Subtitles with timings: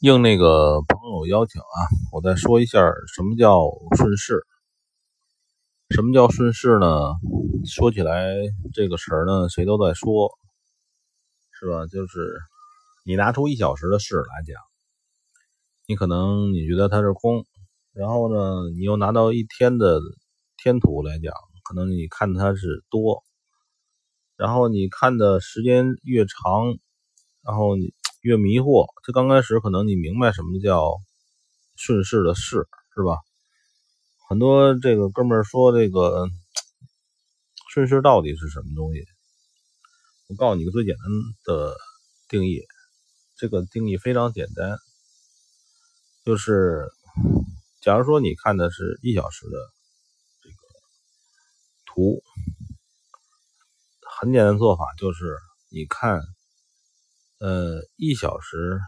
[0.00, 1.76] 应那个朋友邀请啊，
[2.12, 2.80] 我再说一下
[3.14, 3.62] 什么叫
[3.96, 4.44] 顺势。
[5.88, 7.14] 什么叫顺势呢？
[7.64, 8.34] 说起来
[8.74, 10.30] 这个词儿呢，谁都在说，
[11.50, 11.86] 是吧？
[11.86, 12.38] 就是
[13.06, 14.60] 你拿出一小时的事来讲，
[15.86, 17.46] 你可能你觉得它是空，
[17.94, 19.98] 然后呢，你又拿到一天的
[20.58, 21.32] 天图来讲，
[21.64, 23.24] 可能你看它是多，
[24.36, 26.76] 然后你看的时间越长，
[27.42, 27.94] 然后你。
[28.26, 30.96] 越迷惑，这刚开始可能你明白什么叫
[31.76, 33.20] 顺势的势，是吧？
[34.28, 36.26] 很多这个哥们儿说这个
[37.70, 39.06] 顺势到底是什么东西？
[40.26, 41.04] 我告诉你个最简单
[41.44, 41.76] 的
[42.28, 42.64] 定义，
[43.36, 44.76] 这个定义非常简单，
[46.24, 46.90] 就是
[47.80, 49.52] 假如说你看的是一小时的
[50.42, 50.56] 这个
[51.84, 52.24] 图，
[54.18, 55.38] 很简单做法就是
[55.70, 56.20] 你看。
[57.38, 58.80] 呃，一小时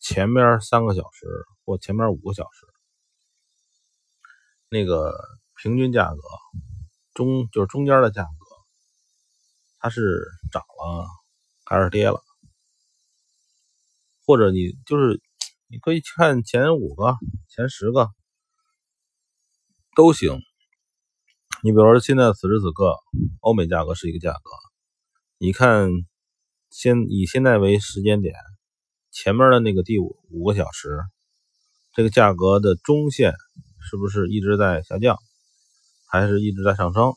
[0.00, 1.26] 前面三个小时
[1.66, 2.66] 或前面五个小时，
[4.70, 5.14] 那个
[5.54, 6.18] 平均价格
[7.12, 8.28] 中就是中间的价格，
[9.78, 11.06] 它是涨了
[11.66, 12.22] 还是跌了？
[14.24, 15.20] 或者你就是
[15.66, 17.16] 你可以看前五个、
[17.50, 18.08] 前十个
[19.94, 20.40] 都行。
[21.62, 22.96] 你比如说现在此时此刻，
[23.40, 24.50] 欧美价格是一个价格，
[25.36, 25.90] 你看。
[26.70, 28.34] 先以现在为时间点，
[29.10, 31.00] 前面的那个第五五个小时，
[31.94, 33.32] 这个价格的中线
[33.80, 35.16] 是不是一直在下降，
[36.06, 37.14] 还是一直在上升？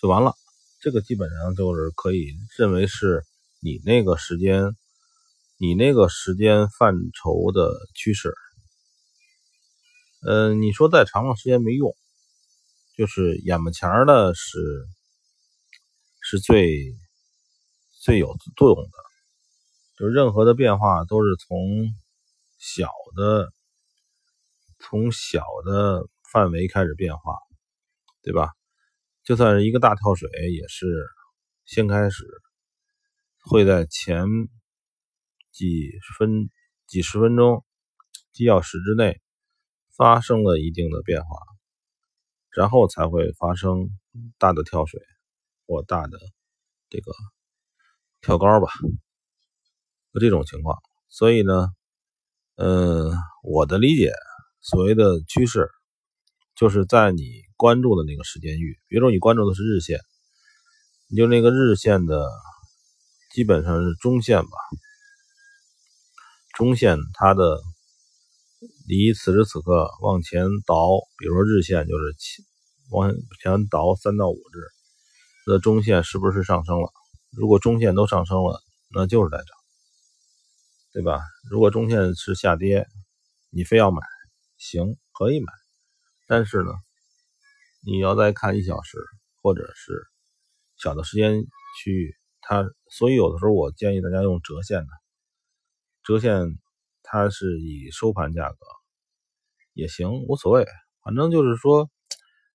[0.00, 0.34] 就完了，
[0.80, 3.22] 这个基本上就是可以认为是
[3.60, 4.74] 你那个时间，
[5.58, 8.34] 你那个时间范畴的趋势。
[10.26, 11.94] 嗯，你说再长的时间没用，
[12.96, 14.58] 就是眼巴前的是
[16.22, 16.94] 是最。
[18.02, 18.90] 最有作用的，
[19.96, 21.56] 就任何的变化都是从
[22.58, 23.52] 小的、
[24.80, 27.38] 从小的范围开始变化，
[28.20, 28.50] 对吧？
[29.22, 30.84] 就算是一个大跳水，也是
[31.64, 32.24] 先开始
[33.44, 34.26] 会在前
[35.52, 36.50] 几分、
[36.88, 37.64] 几十分钟、
[38.32, 39.20] 几小时之内
[39.96, 41.38] 发生了一定的变化，
[42.50, 43.90] 然后才会发生
[44.38, 45.00] 大的跳水
[45.68, 46.18] 或大的
[46.90, 47.12] 这个。
[48.22, 48.68] 跳高吧，
[50.14, 50.78] 就这种情况。
[51.08, 51.68] 所以呢，
[52.56, 53.12] 嗯，
[53.42, 54.12] 我的理解，
[54.60, 55.68] 所谓的趋势，
[56.54, 58.78] 就是在你关注的那个时间域。
[58.86, 59.98] 比如说你关注的是日线，
[61.08, 62.30] 你就那个日线的
[63.34, 64.50] 基本上是中线吧。
[66.54, 67.60] 中线它的
[68.86, 70.86] 离此时此刻往前倒，
[71.18, 72.14] 比如说日线就是
[72.90, 73.12] 往
[73.42, 74.62] 前倒三到五日，
[75.46, 76.88] 那中线是不是上升了？
[77.34, 78.60] 如果中线都上升了，
[78.94, 79.46] 那就是在涨，
[80.92, 81.20] 对吧？
[81.50, 82.86] 如果中线是下跌，
[83.48, 84.02] 你非要买，
[84.58, 85.50] 行，可以买，
[86.26, 86.70] 但是呢，
[87.86, 88.98] 你要再看一小时
[89.40, 90.06] 或者是
[90.76, 91.42] 小的时间
[91.82, 94.88] 区域，它所以有的时候我建议大家用折线的，
[96.02, 96.58] 折线
[97.02, 98.58] 它是以收盘价格
[99.72, 100.66] 也行，无所谓，
[101.02, 101.90] 反正就是说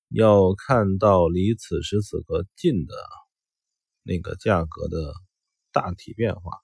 [0.09, 2.93] 要看到离此时此刻近的。
[4.07, 5.13] 那个价格的
[5.73, 6.61] 大体变化，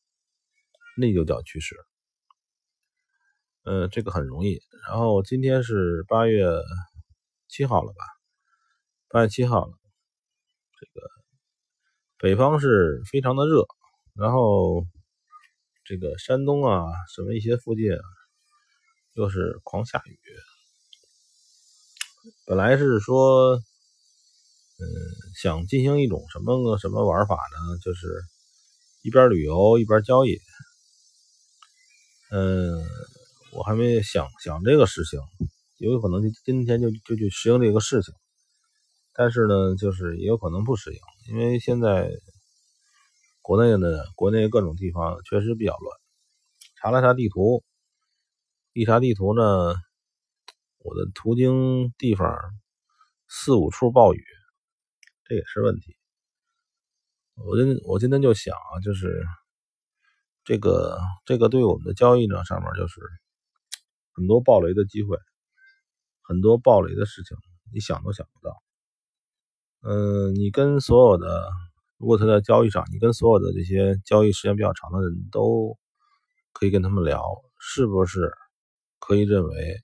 [0.96, 1.76] 那就叫趋势。
[3.64, 4.62] 呃，这个很容易。
[4.88, 6.48] 然后今天是八月
[7.50, 8.06] 七号了吧？
[9.10, 9.74] 八月七号了。
[10.80, 11.08] 这个
[12.18, 13.66] 北方是非常的热，
[14.16, 14.86] 然后
[15.84, 17.92] 这个山东啊，什么一些附近
[19.16, 20.18] 又是狂下雨。
[22.46, 23.62] 本来是说。
[24.80, 24.86] 嗯，
[25.36, 27.78] 想进行一种什么个什么玩法呢？
[27.84, 28.08] 就是
[29.04, 30.40] 一边旅游一边交易。
[32.32, 32.84] 嗯，
[33.54, 35.20] 我还没想想这个事情，
[35.78, 38.14] 有可能就今天就就去实行这个事情。
[39.14, 42.10] 但是呢，就是也有可能不实行，因为现在
[43.44, 45.98] 国内的国内各种地方确实比较乱。
[46.78, 47.64] 查了查地图，
[48.74, 49.76] 一查地图呢，
[50.80, 52.36] 我的途经地方
[53.28, 54.24] 四五处暴雨。
[55.26, 55.96] 这也是问题。
[57.36, 59.26] 我今我今天就想啊，就是
[60.44, 63.00] 这个这个对我们的交易呢，上面就是
[64.14, 65.18] 很多暴雷的机会，
[66.22, 67.38] 很多暴雷的事情，
[67.74, 68.62] 你想都想不到。
[69.82, 71.50] 嗯，你跟所有的，
[71.98, 75.78] 如果他在交易上，你跟所有的这些交易时间比较长的人都
[76.52, 77.24] 可以跟他们聊，
[77.60, 78.32] 是不是
[79.00, 79.82] 可以认为，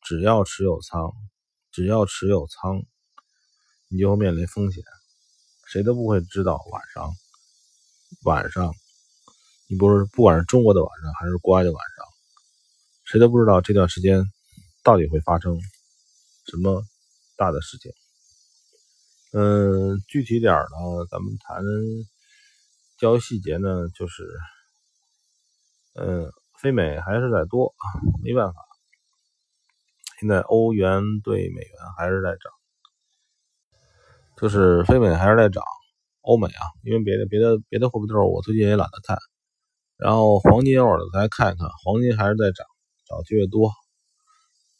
[0.00, 1.12] 只要持有仓，
[1.72, 2.82] 只要持有仓。
[3.88, 4.82] 你就会面临风险，
[5.66, 7.12] 谁都不会知道晚上，
[8.24, 8.72] 晚上，
[9.68, 12.06] 你不是不管是中国的晚上还是国外的晚上，
[13.04, 14.24] 谁都不知道这段时间
[14.82, 15.60] 到底会发生
[16.46, 16.82] 什么
[17.36, 17.92] 大的事情。
[19.32, 21.62] 嗯，具体点呢，咱们谈
[22.98, 24.24] 交易细节呢，就是，
[25.94, 27.74] 嗯，非美还是在多，
[28.24, 28.60] 没办法。
[30.18, 32.50] 现在欧元对美元还是在涨，
[34.40, 35.62] 就是非美还是在涨，
[36.20, 39.16] 欧美啊，因为别的别的别的货币都我最近也懒得看。
[39.96, 42.66] 然后黄金偶尔再看一看，黄金还是在涨，
[43.08, 43.72] 早期越多，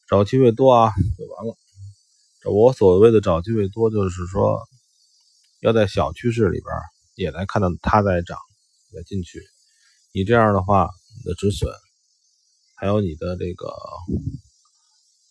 [0.09, 1.57] 早期越多啊，就完了。
[2.53, 4.61] 我所谓的早期越多，就是说
[5.61, 6.71] 要在小趋势里边
[7.15, 8.39] 也来看到它在涨，
[8.95, 9.43] 再进去。
[10.13, 11.73] 你这样的话，你的止损
[12.77, 13.73] 还有你的这个。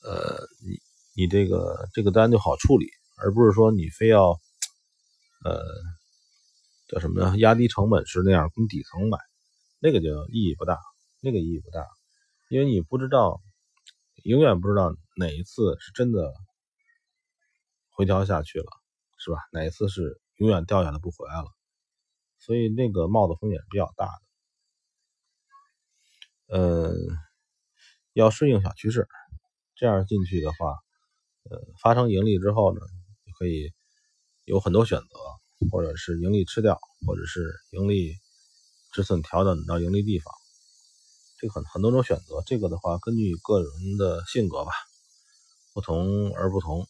[0.07, 0.77] 呃，你
[1.15, 2.85] 你这个这个单就好处理，
[3.17, 4.39] 而不是说你非要，
[5.43, 5.63] 呃，
[6.87, 7.37] 叫什么呢？
[7.37, 9.17] 压低成本是那样跟底层买，
[9.79, 10.79] 那个就意义不大，
[11.21, 11.85] 那个意义不大，
[12.49, 13.41] 因为你不知道，
[14.23, 16.33] 永远不知道哪一次是真的
[17.91, 18.67] 回调下去了，
[19.17, 19.37] 是吧？
[19.51, 21.47] 哪一次是永远掉下来不回来了，
[22.39, 24.21] 所以那个冒的风险是比较大的。
[26.47, 26.93] 嗯，
[28.13, 29.07] 要适应小趋势。
[29.77, 30.77] 这样进去的话，
[31.49, 32.79] 呃，发生盈利之后呢，
[33.37, 33.71] 可以
[34.45, 38.15] 有很多选择，或者是盈利吃掉，或者是盈利
[38.91, 40.33] 止损调整到盈利地方，
[41.39, 42.41] 这个很很多种选择。
[42.45, 44.71] 这个的话，根据个人的性格吧，
[45.73, 46.87] 不同而不同。